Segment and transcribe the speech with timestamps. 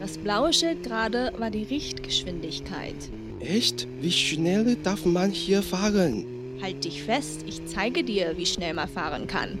[0.00, 2.94] Das blaue Schild gerade war die Richtgeschwindigkeit.
[3.40, 3.86] Echt?
[4.00, 6.24] Wie schnell darf man hier fahren?
[6.62, 9.58] Halt dich fest, ich zeige dir, wie schnell man fahren kann.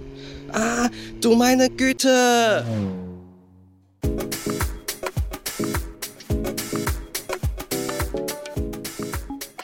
[0.52, 0.88] Ah,
[1.20, 2.64] du meine Güte!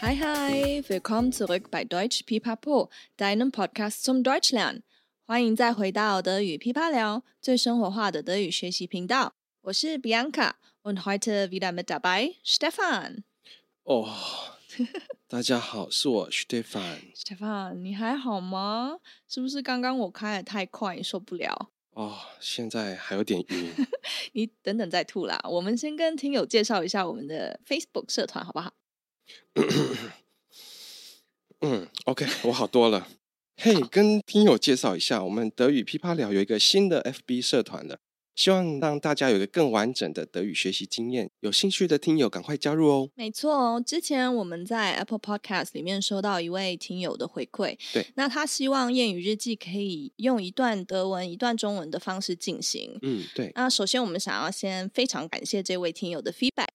[0.02, 4.82] Hi, hi, willkommen zurück bei Deutsch Pipapo, deinem Podcast zum Deutschlernen。
[5.24, 9.32] 欢迎再回到德语噼啪聊，最生活化的德语学习频道。
[9.67, 13.23] 我是 Bianca，und heute wieder mit dabei Stefan。
[13.83, 14.07] 哦，
[15.27, 17.11] 大家好，是我 Stefan。
[17.13, 18.99] Stefan，你还好吗？
[19.27, 21.69] 是不是刚刚我开的太快，你受不了？
[21.89, 23.73] 哦，现在还有点晕。
[24.31, 25.37] 你等等再吐啦。
[25.43, 28.73] 我们先跟听友介绍一下我们的 Facebook 社团，好不好？
[31.59, 33.09] 嗯，OK，我好多了。
[33.57, 37.99] 嘿、hey，跟听友介绍一下，我们德语噼啪聊有一个新的 FB 社团了，
[38.37, 41.29] 希望让大家有一个更完整的德语学习经验。
[41.41, 43.09] 有兴趣的听友赶快加入哦。
[43.15, 52.97] 没错哦，之前我们在 Apple Podcast 里面收到一位听友的回馈，对，那他希望谚语日记可以用一段德文、一段中文的方式进行。
[53.01, 53.51] 嗯，对。
[53.55, 56.66] 那首先我们想要先非常感谢这位听友的 feedback。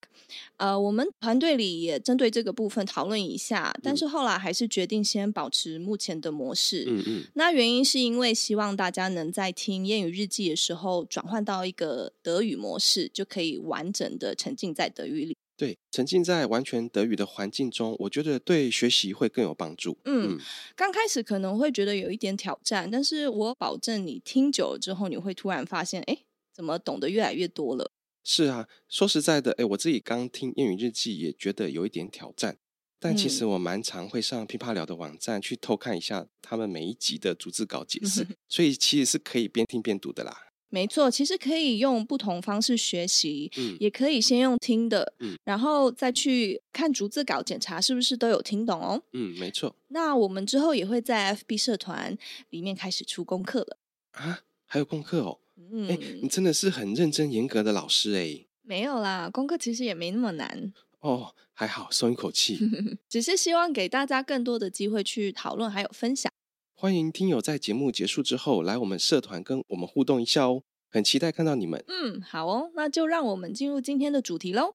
[0.56, 6.84] 呃，我们团队里也针对这个部分讨论一下，但是后来还是决定先保持目前的模式。
[6.88, 7.24] 嗯嗯。
[7.34, 15.36] 那原因是因为希望大家能在听谚语日记的时候转换到一个德语模式，就可以完整的沉浸在德语里。
[15.54, 19.96] 对，沉浸在完全德语的环境中，我觉得对学习会更有帮助。
[20.06, 20.38] 嗯，
[20.74, 26.18] 刚开始可能会觉得有一点挑战，但是我保证你听久了之后，你会突然发现，哎，
[26.52, 27.92] 怎么懂得越来越多了。
[28.24, 32.58] 是啊，说实在的，诶，我自己刚听谚语日记也觉得有一点挑战，
[33.00, 40.48] 但其实我蛮常会上噼啪聊的网站去偷看一下他们每一集的逐字稿解释，所以其实是可以边听边读的啦。
[40.68, 49.02] 没错，其实可以用不同方式学习，嗯，也可以先用听的，嗯，然后再去看逐字稿检查是不是都有听懂哦。
[49.12, 49.76] 嗯，没错。
[49.88, 52.16] 那我们之后也会在 FB 社团
[52.48, 53.76] 里面开始出功课了
[54.12, 55.40] 啊，还有功课哦。
[55.70, 55.86] 嗯，
[56.22, 58.46] 你真的是很认真严格的老师哎。
[58.62, 60.72] 没有啦，功课其实也没那么难。
[61.00, 62.58] 哦，还好，松一口气。
[63.08, 66.32] 只是希望给大家更多的机会去讨论还有分享。
[66.74, 71.84] 欢迎听友在节目结束之后来我们社团跟我们互动一下哦，很期待看到你们。
[71.88, 74.74] 嗯，好哦，那就让我们进入今天的主题喽。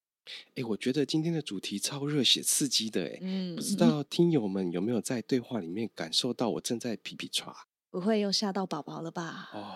[0.56, 7.54] 哎，我觉得今天的主题超热血刺激的哎，嗯，不知道听友们有没有在对话里面感受到我正在皮皮剉？
[7.90, 9.50] 不会又吓到宝宝了吧？
[9.54, 9.76] 哦。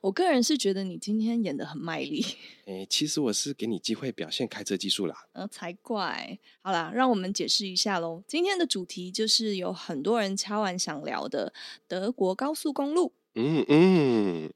[0.00, 2.24] 我个人是觉得你今天演的很卖力。
[2.66, 5.26] 诶，其实我是给你机会表现开车技术啦。
[5.32, 6.38] 呃，才怪。
[6.60, 8.22] 好啦，让我们解释一下喽。
[8.26, 11.52] 今天的主题就是有很多人敲完想聊的
[11.86, 13.12] 德国高速公路。
[13.34, 14.52] 嗯嗯，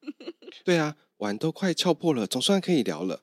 [0.65, 3.23] 对啊，碗都快敲破了，总算可以聊了。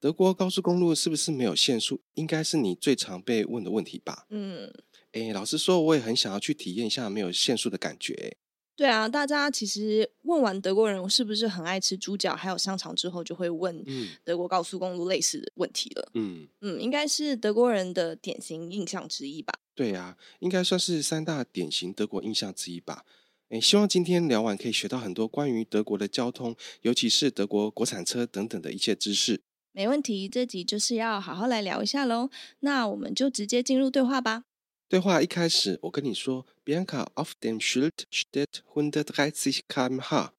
[0.00, 2.02] 德国高速公路是不是没有限速？
[2.14, 4.26] 应该是你最常被问的问题吧？
[4.30, 4.72] 嗯。
[5.12, 8.36] 诶，老实说，我也很想要去体验一下没有限速的感觉。
[8.78, 13.84] 对啊，大家其实问完德国人是不是很爱吃猪脚还有香肠之后，就会问
[14.22, 16.08] 德国高速公路类似的问题了。
[16.14, 19.52] 嗯嗯，应该是德国人的典型印象之一吧？
[19.74, 23.04] 对啊，应该算是三大典型德国印象之一吧。
[23.48, 29.40] 诶，希望今天聊完可以学到很多关于德国的交通，尤其是德国国产车等等的一切知识。
[29.72, 32.30] 没问题，这集就是要好好来聊一下喽。
[32.60, 34.44] 那我们就直接进入对话吧。
[34.88, 40.30] 对话一开始，我跟你说，Bianca auf dem Schild steht 130 km/h。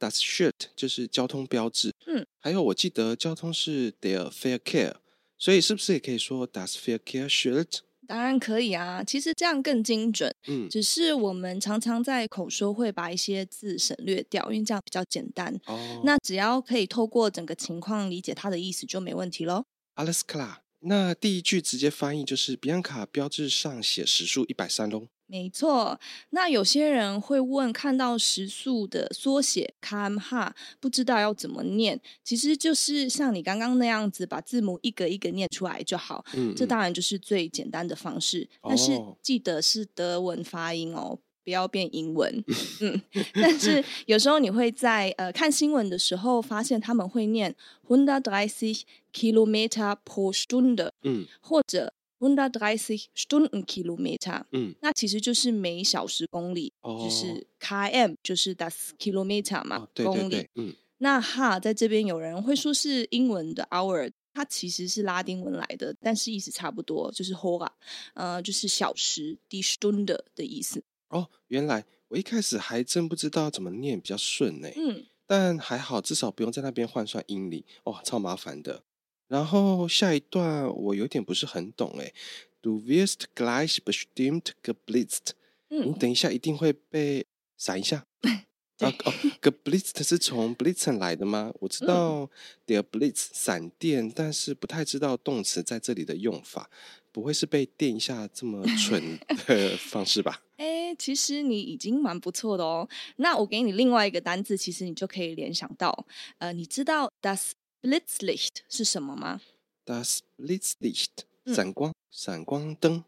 [0.00, 1.92] Das Schild 就是交通标志。
[2.06, 4.94] 嗯，还有我记得交通是 der Verkehr，
[5.36, 7.80] 所以是不是也可以说 das Verkehrsschild？
[8.06, 10.32] 当然可以啊，其实这样更精准。
[10.46, 15.54] 嗯，只是我们常常在口说会把一些字省略掉，因为这样比较简单。
[15.66, 19.64] 哦，那只要可以透过整个情况理解它的意思就没问题喽。
[19.96, 20.58] Alles klar。
[20.80, 25.08] 那第一句直接翻译就是：Bianca 标志上写时速一百三喽。
[25.26, 26.00] 没错。
[26.30, 32.00] 那有些人会问，看到时速的缩写 km/h，不知道要怎么念。
[32.24, 36.24] 其实就是像你刚刚那样子，把字母一个一个念出来就好。
[36.32, 38.48] 嗯，嗯，这当然就是最简单的方式。
[38.62, 41.18] 但是记得是德文发音哦。
[41.48, 42.44] 不要变英文，
[42.82, 43.00] 嗯，
[43.32, 47.56] 但是有时候你会在呃看新闻的时候发现他们会念
[47.86, 48.82] hundertdreißig
[49.14, 60.46] Kilometer pro Stunde，嗯，或者130 Stundenkilometer，嗯，那其实就是每小时公里，哦、就是 km 就是 das Kilometer 嘛，哦、对对对公里。
[60.56, 67.70] 嗯，那哈在这边有人会说是英文的 hour，它其实是拉丁文来的，但是意思差不多，就是 hora，
[68.12, 70.82] 呃，就是小时，die Stunde 的意思。
[71.08, 74.68] 哦，原来我一开始还真不知道怎么念比较顺呢。
[74.76, 78.82] 嗯，但还好，至少不用在那边换算英里，哦，超麻烦的。
[79.28, 82.14] 然后下一段我有点不是很懂诶
[82.62, 85.32] ，Du wirst gleich bestimmt geblitzt。
[85.70, 87.26] 嗯，你等一下一定会被
[87.56, 88.06] 闪一下。
[88.78, 89.12] 啊哦
[89.42, 91.52] ，geblitzt 是从 blitzen 来的吗？
[91.58, 92.30] 我知道
[92.64, 96.70] der Blitz 闪电，但是不太知道动词在这里的用法。
[97.10, 99.18] 不会是被电一下这么蠢
[99.48, 100.44] 的方式吧？
[100.58, 100.64] 哎，
[100.96, 102.88] 其实你已经蛮不错的哦。
[103.16, 106.06] 那我给你另外一个单字，其实你就可以联想到，
[106.38, 107.52] 呃，你知道 das
[107.82, 109.40] Blitzlicht 是什么吗
[109.84, 113.04] ？Das Blitzlicht，闪光，嗯、闪光灯。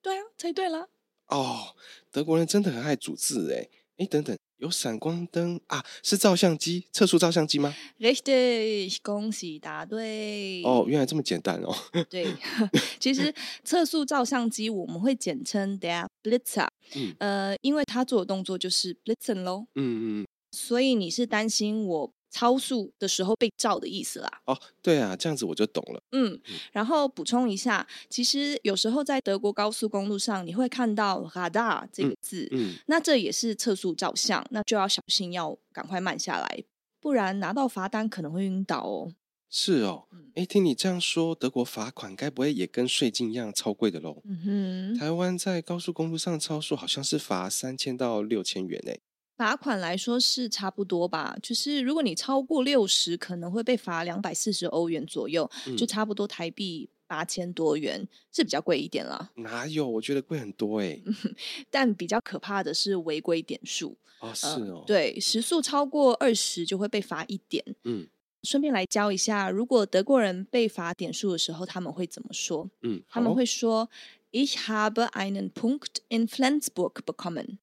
[0.00, 0.88] 对啊，猜对了。
[1.26, 1.74] 哦，
[2.10, 3.68] 德国人真的很爱组字哎。
[3.98, 5.84] 哎，等等，有闪光灯啊？
[6.02, 10.62] 是照相机，测速照相机吗？Richtig，恭喜答对。
[10.64, 11.74] 哦，原来这么简单哦。
[12.10, 12.26] 对，
[13.00, 13.34] 其实
[13.64, 16.68] 测速照相机我们会简称 der Blitzer。
[16.94, 19.66] 嗯，呃，因为他做的动作就是 blitzen 喽。
[19.74, 20.26] 嗯嗯。
[20.50, 24.30] 所以你是担心我超速的时候被照的意思啦？
[24.46, 26.02] 哦，对啊，这样子我就懂了。
[26.12, 26.38] 嗯，
[26.72, 36.64] 然后补充一下，其实有时候在德国高速公路上，你会看到 Radar 这个字，嗯，嗯，那这也是测速照相，那就要小心，要赶快慢下来，
[37.00, 39.12] 不然拿到罚单可能会晕倒哦。
[39.50, 40.04] 是哦，
[40.34, 44.20] 哎，听你这样说，德国罚款该不会也跟税金一样超贵的喽？
[44.26, 49.00] 嗯哼，台湾在高速公路上超速好像是罚三千到六千元诶。
[49.38, 59.30] 罚款来说是差不多吧，就是如果你超过六十，可能会被罚两百四十欧元左右，嗯、就差不多台币八千多元，是比较贵一点啦。
[59.36, 59.88] 哪有？
[59.88, 61.00] 我觉得贵很多哎。
[61.70, 67.64] 但比较可怕的是违规点数哦，是哦，呃、对，时速超过二十就会被罚一点。
[67.84, 68.08] 嗯，
[68.42, 72.68] 顺便来教一下，如果德国人被罚点数的时候，他们会怎么说？
[72.82, 73.88] 嗯，他们会说
[74.32, 77.58] ：Ich habe einen Punkt in Flensburg bekommen。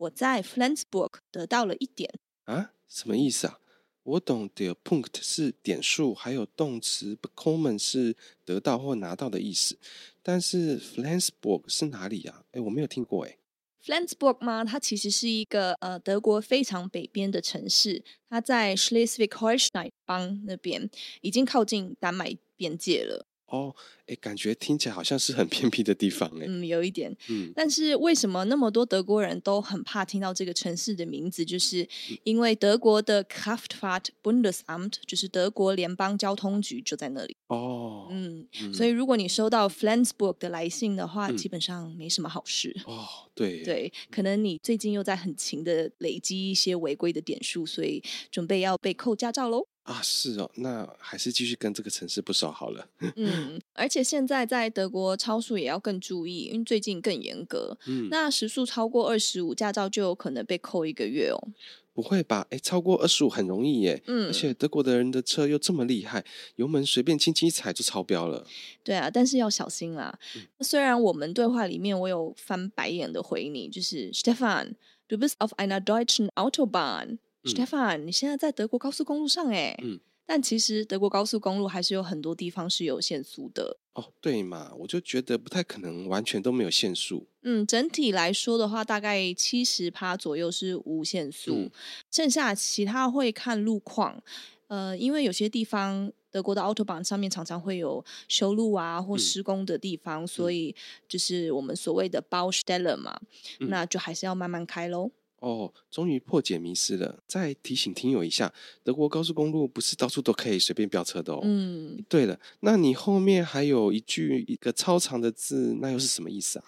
[0.00, 2.10] 我在 Flensburg 得到了一点
[2.44, 2.72] 啊？
[2.88, 3.60] 什么意思啊？
[4.02, 8.16] 我懂 der Punkt 是点数，还有动词 bekommen 是
[8.46, 9.78] 得到或拿到的意思。
[10.22, 12.42] 但是 Flensburg 是哪里呀？
[12.52, 13.36] 哎，我没有听过哎。
[13.84, 14.64] Flensburg 吗？
[14.64, 20.88] 它其实是一个呃德国非常北边的城市，它在 Schleswig-Holstein 邦那边，
[21.20, 23.26] 已经靠近丹麦边界了。
[23.50, 23.74] 哦，
[24.06, 26.46] 哎，感觉听起来好像是很偏僻的地方哎。
[26.46, 27.14] 嗯，有一点。
[27.28, 31.44] 嗯，但是为什么那么多德国人都很怕听到这个城市的名字？
[31.44, 31.86] 就是
[32.24, 37.36] 因为德国的 Kraftfahrt-Bundesamt，就是德国联邦交通局就在那里。
[37.48, 42.74] 哦，嗯，嗯，所以如果你收到 Flensburg 的来信的话，嗯，基本上没什么好事。
[42.86, 43.04] 哦，
[43.34, 49.66] 对，对，可能你最近又在很勤的累积一些违规的点数，所以准备要被扣驾照喽。
[49.90, 52.86] 啊，是哦，那还是继续跟这个城市不熟好了。
[53.16, 57.76] 嗯，而且现在在德国超速也要更注意，因为最近更严格。
[57.86, 61.48] 嗯，那时速超过二十五，驾照就有可能被扣一个月哦。
[61.92, 62.46] 不会吧？
[62.50, 64.00] 哎，超过二十五很容易耶。
[64.06, 68.46] 嗯，而且德国的人的车又这么厉害，油门随便轻轻一踩就超标了。
[68.84, 70.16] 对啊，但是要小心啦。
[70.36, 77.18] 嗯，虽然我们对话里面我有翻白眼的回你，就是 Stefan，du bist auf einer deutschen Autobahn。
[77.44, 84.12] Stefan，你现在在德国高速公路上哎，嗯，但其实德国高速公路还是有很多地方是有限速的哦。
[84.20, 87.26] 对嘛，我就觉得不太可能完全都没有限速。
[87.42, 91.70] 嗯，整体来说的话，大概七十趴左右是无限速，嗯，
[92.10, 94.22] 剩下其他会看路况。
[94.68, 100.72] 呃，因为有些地方德国的 Autobahn 上面常常会有修路啊或施工的地方，嗯，所以
[101.08, 103.18] 就是我们所谓的 Baustelle 嘛，
[103.58, 105.10] 嗯，那就还是要慢慢开喽。
[105.40, 107.22] 哦，终于破解迷思了。
[107.26, 108.52] 再提醒听友一下，
[108.84, 111.40] 德国高速公路不是到处都可以随便飙车的哦。
[111.42, 116.64] 嗯，对了，那你后面还有一句一个超长的字，那又是什么意思啊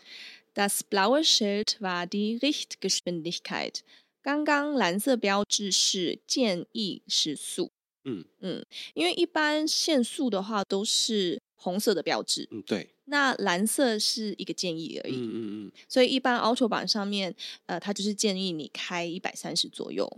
[0.54, 3.76] ？Das blaue Schild war die Richtgeschwindigkeit。
[4.20, 7.72] 刚刚蓝色标志是建议时速。
[8.04, 8.64] 嗯嗯，
[8.94, 12.48] 因为一般限速的话都是红色的标志。
[12.50, 12.94] 嗯，对。
[13.12, 17.34] 那蓝色是一个建议而已，嗯嗯嗯，所以一般 Autobahn 上面，
[17.66, 20.10] 呃，它就是建议你开一百三十左右。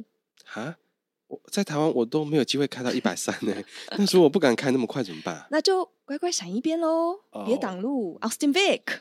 [0.45, 0.77] 哈，
[1.27, 3.53] 我在台湾我都没有机会开到一百三呢，
[3.99, 5.45] 那时候我不敢开那么快怎么办？
[5.51, 8.17] 那就乖乖闪一边喽，别挡路。
[8.21, 9.01] Aus dem Weg。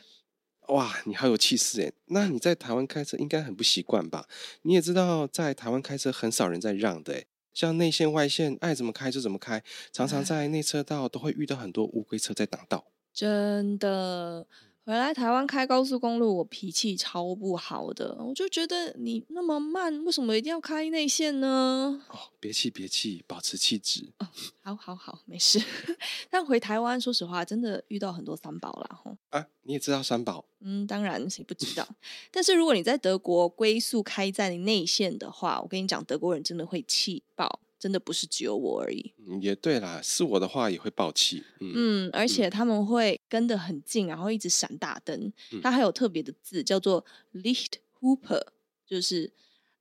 [0.68, 1.92] 哇，你好有气势哎！
[2.06, 4.26] 那你在台湾开车应该很不习惯吧？
[4.62, 12.86] 你也知道，在台湾开车很少人在让的哎，像内线外线爱怎么开就怎么开，常常在内车道都会遇到很多乌龟车在挡道。
[13.14, 14.46] 真的。
[14.86, 22.02] 回来台湾开高速公路，我脾气超不好的，我就觉得你那么慢，为什么一定要开内线呢？
[22.10, 24.12] 哦，别气别气，保持气质。
[24.18, 24.28] 哦，
[24.60, 25.58] 好好好，没事。
[26.28, 29.00] 但回台湾，说实话，真的遇到很多三宝啦。
[29.02, 30.44] 吼啊，你也知道三宝？
[30.60, 31.88] 嗯，当然，谁不知道？
[32.30, 37.58] 但是如果你在德国龟速开在内线的话，我跟你讲，德国人真的会气爆。
[37.84, 39.12] 真的不是只有我而已。
[39.42, 41.44] 也对啦，是我的话也会爆气。
[41.60, 45.30] 嗯，嗯，而且他们会跟得很近，然后一直闪大灯。
[45.52, 48.42] 嗯、它还有特别的字叫做 Licht Hooper，
[48.86, 49.30] 就是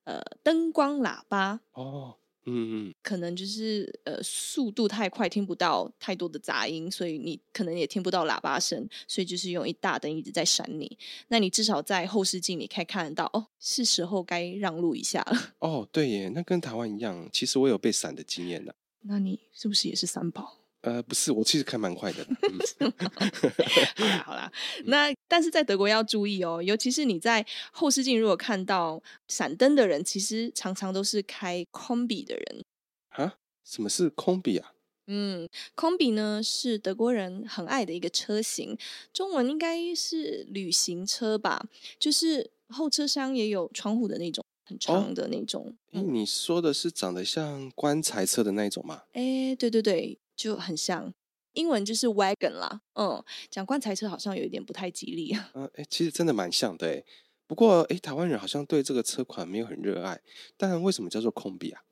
[0.04, 1.62] 呃灯光喇叭。
[1.72, 2.18] 哦。
[2.46, 10.98] 嗯嗯，可能就是呃速度太快，听不到太多的杂音，所以你可能也听不到喇叭声，所以就是用一大灯一直在闪你。
[11.30, 15.54] 那你至少在后视镜里可以看得到，哦，是时候该让路一下了。
[15.60, 18.76] 哦，对耶，那跟台湾一样，其实我有被闪的经验的。
[19.04, 20.58] 那你是不是也是三宝？
[20.84, 22.28] 呃，不是，我其实开蛮快的。
[23.96, 24.52] 好啦好啦，
[24.86, 32.66] 那但是在德国要注意哦，尤其是你在后视镜如果看到闪灯的人，其实常常都是开 Kombi 的人。
[33.10, 33.36] 啊？
[33.64, 34.74] 什么是 Kombi 啊？
[35.08, 38.78] 嗯，Kombi 呢是德国人很爱的一个车型，
[39.14, 41.66] 中文应该是旅行车吧，
[41.98, 45.66] 就是后车厢也有窗户的那种，很长的那种。
[45.68, 49.04] 哦嗯、你说的是长得像棺材车的那种吗？
[49.14, 50.20] 哎，对对对。
[50.36, 51.14] 就很像，
[51.54, 55.52] 英文就是 wagon 啦，嗯，讲棺材车好像有一点不太吉利啊。
[55.54, 57.04] 嗯，哎，其实真的蛮像的哎。
[57.46, 60.22] 不过，哎，台湾人好像对这个车款没有很热爱。
[60.58, 61.84] 但为什么叫做 Kombi 啊？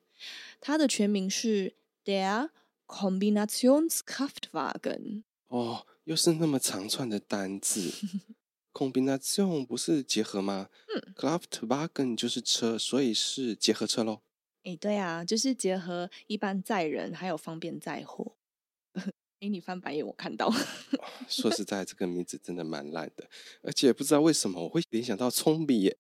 [0.60, 2.50] 它的全名是 Der
[2.88, 5.24] Kombinationskraftwagen。
[5.48, 7.91] 哦，又是那么长串的单字。
[8.74, 10.69] Kombination 不是结合吗？
[10.95, 14.21] 嗯，Kraftwagen 就是车，所以是结合车喽。
[14.63, 18.36] 哎，对啊，就是结合一般载人，还有方便载货。
[19.41, 20.51] 哎，你翻白眼，我看到。
[21.27, 23.27] 说实 在，这个名字真的蛮烂的，
[23.63, 25.98] 而且不知道为什么我会联想到葱笔耶。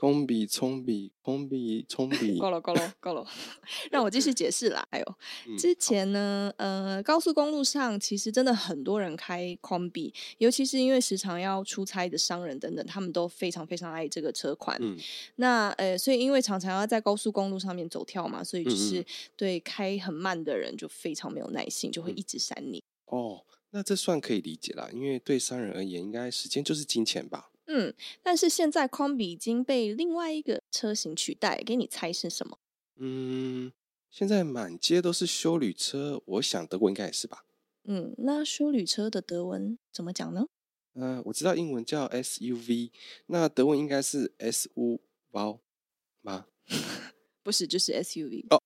[0.00, 3.22] 空比、葱比、空比、葱比， 够了，够了，够了，
[3.92, 4.82] 让我继续解释啦。
[4.88, 14.78] 哎呦，之前呢，呃，高速公路上其实真的很多人开空比，尤其是因为时常要出差的商人等等，他们都非常非常爱这个车款。
[14.80, 14.96] 嗯，
[15.36, 19.04] 那呃，所以因为常常要在高速公路上面走跳嘛，所以就是
[19.36, 22.82] 对开很慢的人就非常没有耐心，就会一直闪你。
[23.04, 27.49] 哦，那这算可以理解啦，因为对商人而言，应该时间就是金钱吧。
[27.72, 32.58] 嗯，但是现在 Combi 已经被另外一个车型取代，给你猜是什么？
[32.96, 33.70] 嗯，
[34.10, 37.44] 现在满街都是修旅车，我想德国应该也是吧？
[37.84, 40.48] 嗯，那修旅车的德文怎么讲呢？
[40.94, 42.90] 嗯、呃，我知道英文叫 SUV，
[43.26, 44.98] 那德文应该是 SUV
[46.22, 46.46] 吗？
[47.44, 48.46] 不是，就是 SUV。
[48.50, 48.60] 哦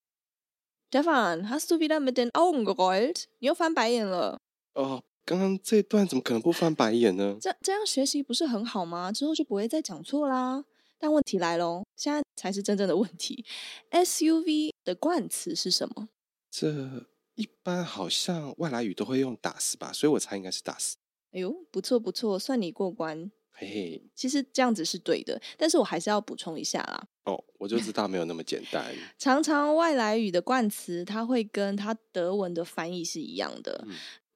[0.91, 3.25] ，Stefan，hast du wieder mit den Augen gerollt？
[3.41, 4.41] 你又翻白眼了。
[4.73, 5.05] 哦。
[5.25, 7.37] 刚刚这段怎么可能不翻白眼呢？
[7.40, 9.11] 这这样学习不是很好吗？
[9.11, 10.64] 之后就不会再讲错啦。
[10.99, 13.45] 但问题来喽，现在才是真正的问题。
[13.90, 16.09] SUV 的冠词是什么？
[16.50, 20.95] 这一般好像外来语都会用 das 吧，所以我猜应该是 das。
[21.33, 23.31] 哎呦，不错不错，算你过关。
[23.57, 27.07] 嘿嘿，其实这样子是对的，但是我还是要补充一下啦。
[27.25, 28.95] 哦，我就知道没有那么简单。
[29.19, 33.85] 常常外来语的冠词，它会跟它德文的翻译是一样的。
[33.87, 33.95] 嗯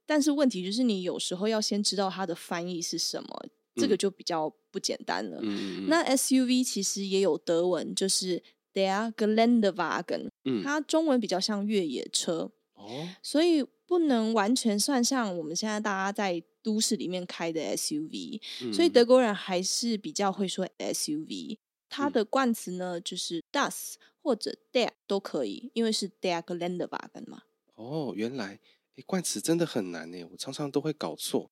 [0.09, 5.39] 但是问题就是，你有时候要先知道它的翻译是什么，嗯、这个就比较不简单了。
[5.43, 12.51] 嗯、那 SUV 其实也有德文，就是 Der Geländewagen，嗯，它中文比较像越野车。
[12.73, 18.41] 哦，所以不能完全算像我们现在大家在都市里面开的 SUV。
[18.63, 21.59] 嗯、所以德国人还是比较会说 SUV。
[21.91, 27.43] 它的冠词呢，就是 Das 或者 Der 都可以，因为是 Der Geländewagen 嘛。
[27.75, 28.59] 哦，原来。
[29.03, 31.51] 冠词真的很难呢，我常常都会搞错。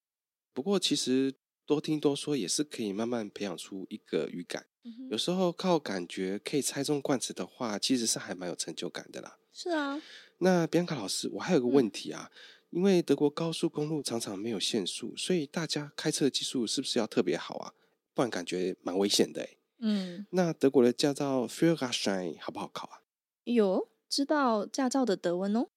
[0.53, 1.35] 不过其实
[1.67, 4.67] 多听多说也是可以慢慢培养出一个语感。
[4.85, 9.39] 嗯、有时候靠感觉可以猜中冠词的话，其实是还蛮有成就感的啦。
[9.53, 10.01] 是啊。
[10.39, 12.31] 那比安卡老师，我还有个问题啊，
[12.71, 17.73] 嗯、因为德国高速公路常常没有限速，所以大家开车的技术是不是要特别好啊？
[18.15, 19.59] 不然感觉蛮危险的诶。
[19.79, 20.27] 嗯。
[20.31, 23.03] 那德国的驾照 Führerschein 好不好考啊？
[23.45, 25.69] 有，知道驾照的德文哦。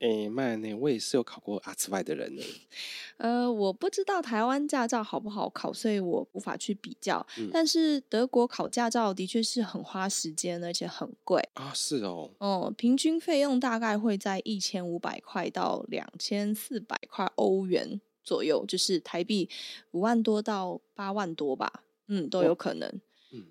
[0.00, 2.42] 诶，麦呢，我也是有考过阿兹外的人呢。
[3.16, 7.26] 呃，我不知道台湾驾照好不好考，所以我无法去比较。
[7.36, 11.72] 嗯、但是德国考驾照的确是很花时间，而且很贵啊。
[11.74, 12.30] 是哦。
[12.38, 19.48] 哦，平均费用大概会在一千五百块到两千四百块欧元左右，就是台币
[19.90, 21.82] 五万多到八万多吧。
[22.06, 23.00] 嗯，都有可能。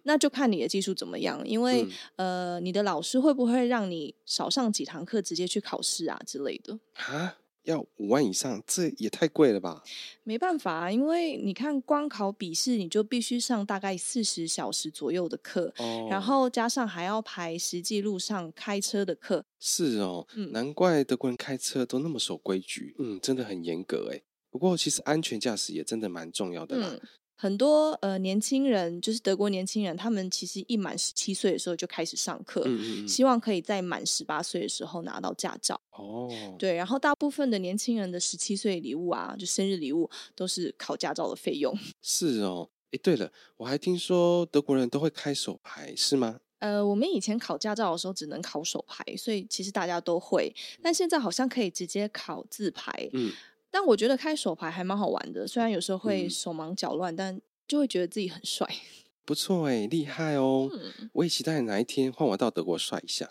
[0.04, 1.84] 那就看你的技术怎么样，因为、
[2.18, 6.80] 嗯、呃，你的老师会不会让你少上几堂课，直接去考试啊之类的？
[6.94, 9.84] 啊，要五万以上，这也太贵了吧？
[10.24, 19.46] 没办法，因为你看，光考笔试你就必须上大概四十小时左右的课，哦，然后加上还要排实际路上开车的课。
[19.60, 24.24] 是哦，嗯，难怪德国人开车都那么守规矩，嗯，真的很严格诶。
[24.50, 26.90] 不过其实安全驾驶也真的蛮重要的啦。
[26.92, 27.02] 嗯
[27.40, 35.80] 很多呃年轻人，就是德国年轻人，他们其实一满十七岁的时候就开始上课，嗯嗯，希望可以在满十八岁的时候拿到驾照。
[35.92, 36.28] 哦，
[36.58, 41.78] 对，然后大部分的年轻人的十七岁礼物啊，就生日礼物都是考驾照的费用。
[42.02, 46.40] 是哦，哎，对了，我还听说德国人都会开手牌，是吗？
[46.58, 50.52] 呃，我们以前考驾照的时候只能考手牌，所以其实大家都会，
[50.82, 53.08] 但现在好像可以直接考自牌。
[53.14, 53.32] 嗯。
[53.70, 58.68] 但我觉得开手牌还蛮好玩的，虽然有时候会手忙脚乱，嗯、但就会觉得自己很帅。
[59.26, 60.70] 不错哎，厉害哦！
[60.72, 63.30] 嗯、我也期待哪一天换我到德国帅一下。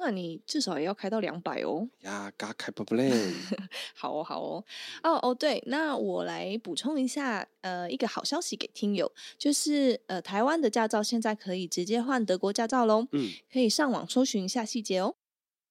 [0.00, 1.88] 那你至少也要开到两百哦。
[2.02, 3.10] 呀，嘎开不不累？
[3.94, 4.64] 好哦，好哦。
[5.02, 13.08] 哦哦，对，那我来补充一下，呃，一个好消息给听友，就是呃，台湾的驾照现在可以直接换德国驾照喽。
[13.10, 15.16] 嗯，可以上网搜寻一下细节哦。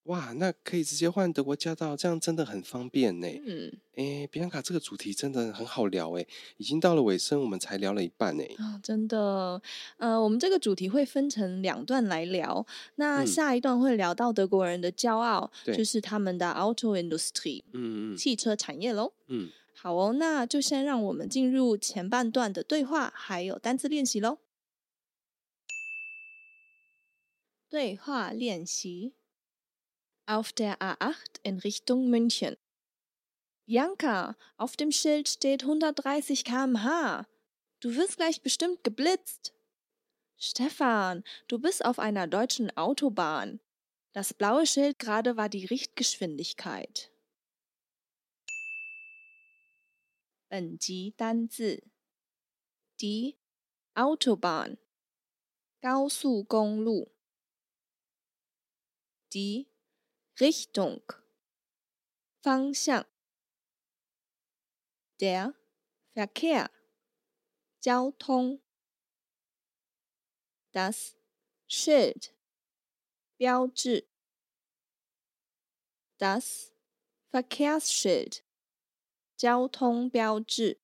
[0.08, 3.28] 哇，那可以直接换德国驾照，这样真的很方便呢。
[3.46, 8.44] 嗯，哎，比安卡，这个主题真的很好聊哎，已经到了尾声，我们才聊了一半呢。
[8.58, 9.62] 啊、哦，真的，
[9.98, 12.66] 呃，我们这个主题会分成两段来聊。
[12.96, 19.12] 那下一段会聊到德国人的骄傲，嗯、就是他们的 Auto Industry，嗯嗯，汽车产业喽。
[19.28, 24.38] 嗯，好哦，那就先让我们进入前半段的对话，还有单字练习喽。
[27.70, 29.12] 对话练习。
[30.27, 32.57] Auf der A8 in Richtung München.
[33.67, 37.27] Bianca, auf dem Schild steht 130 km/h.
[37.81, 39.53] Du wirst gleich bestimmt geblitzt.
[40.37, 43.61] Stefan, du bist auf einer deutschen Autobahn.
[44.13, 47.13] Das blaue Schild gerade war die Richtgeschwindigkeit.
[50.53, 51.83] 本集单字
[53.01, 53.39] die
[53.95, 54.77] Autobahn
[55.81, 57.11] 高速公路
[59.33, 59.67] die
[60.41, 61.03] Richtung
[62.43, 63.07] 方向，
[65.21, 65.55] der
[66.15, 66.71] Verkehr
[67.81, 68.61] 交通，
[70.73, 71.17] das
[71.69, 72.35] Schild
[73.37, 74.09] 标志，
[76.19, 76.73] das
[77.31, 78.45] Verkehrsschild
[79.37, 80.79] 交通标志，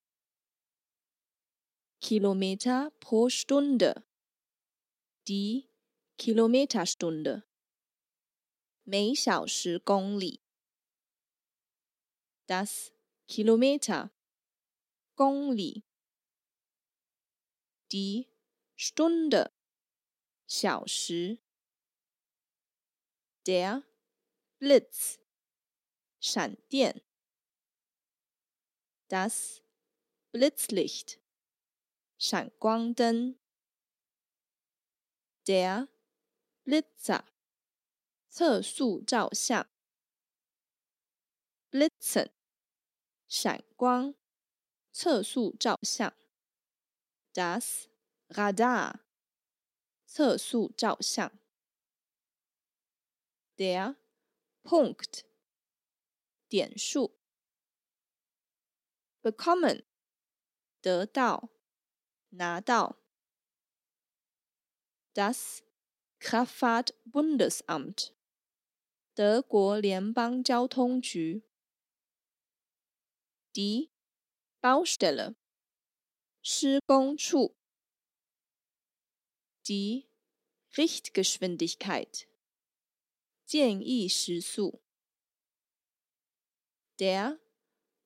[2.00, 4.04] Kilometer pro Stunde
[5.26, 5.68] die
[6.16, 7.44] Kilometerstunde
[8.85, 10.41] 每小时公里
[12.45, 12.91] ，das
[13.25, 14.11] Kilometer
[15.15, 15.85] 公里
[17.87, 18.27] ，die
[18.75, 19.53] Stunde
[20.45, 21.39] 小时
[23.45, 23.83] ，der
[24.57, 25.17] Blitz
[26.19, 27.01] 闪电
[29.07, 29.63] ，das
[30.31, 31.21] Blitzlicht
[32.17, 33.39] 闪光灯
[35.45, 35.87] ，der
[36.65, 37.32] Blitzer
[38.35, 39.69] 测速照相
[41.69, 42.31] ，Blitzen，
[43.27, 44.15] 闪光，
[44.91, 46.11] 测速照相
[47.31, 47.85] ，Das
[48.29, 49.01] Radar，
[50.07, 51.31] 测速照相
[53.55, 53.97] ，Der
[54.63, 55.25] Punkt，
[56.49, 57.15] 点数
[59.21, 59.85] ，Bekommen，
[60.81, 61.49] 得到，
[62.29, 62.97] 拿到
[65.13, 65.61] ，Das
[66.19, 68.15] Kraftfahrt-Bundesamt。
[69.14, 71.42] 德国联邦交通局，
[73.52, 73.90] Die
[74.60, 75.34] Baustelle
[76.40, 77.56] 施工处，
[79.64, 80.06] Die
[80.74, 82.28] Richtgeschwindigkeit
[83.44, 84.80] 建议时速，
[86.96, 87.40] Der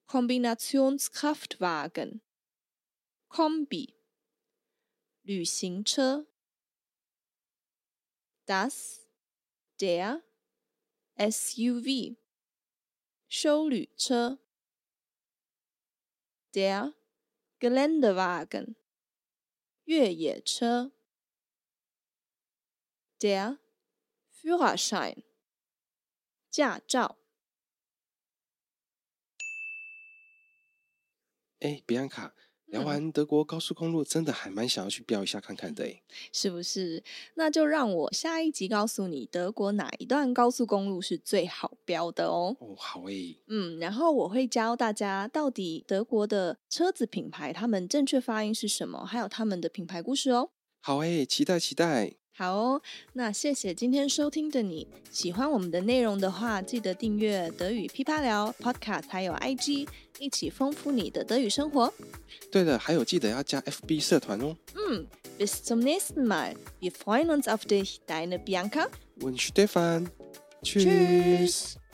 [0.07, 2.23] Kombinationskraftwagen
[3.29, 3.95] Kombi
[5.23, 6.27] 旅行车，
[8.47, 9.07] Das
[9.79, 10.23] Der
[11.18, 12.18] SUV，
[13.28, 14.40] 休旅车
[16.52, 16.94] ，Der
[17.60, 18.76] Geländewagen，
[19.86, 20.92] 越野车
[23.20, 23.58] ，Der
[24.32, 25.24] Führerschein，
[26.52, 27.18] 驾照。
[31.60, 32.36] 哎，比安卡。
[32.68, 35.86] 聊完德国高速公路，真的还蛮想要去飙一下看看的，
[36.34, 37.02] 是不是？
[37.36, 42.56] 那就让我下一集告诉你德国哪一段高速公路是最好飙的哦。
[42.60, 43.38] 哦，好诶。
[43.48, 50.50] 嗯，然后我会教大家到底德国的车子品牌，他们正确发音是什么，还有他们的品牌故事哦。
[50.82, 52.16] 好诶，期待期待。
[52.38, 52.80] 好哦，
[53.14, 54.88] 那谢谢今天收听的你。
[55.10, 59.88] 喜欢我们的内容的话，记得订阅德语噼啪聊 Podcast，还有 IG，
[60.20, 61.92] 一起丰富你的德语生活。
[62.52, 64.56] 对了，还有记得要加 FB 社团哦。
[64.76, 65.08] 嗯
[65.40, 66.54] ，Bis zum nächsten Mal.
[66.80, 68.88] Wir freuen uns auf dich, deine Bianca
[69.20, 70.12] und Stefan.
[70.62, 70.84] Tschüss.
[70.84, 71.87] Tschüss.